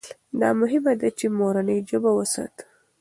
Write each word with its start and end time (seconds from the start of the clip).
دا 0.39 0.49
مهمه 0.61 0.93
ده 1.01 1.09
چې 1.17 1.25
مورنۍ 1.39 1.79
ژبه 1.89 2.11
وساتو. 2.15 2.63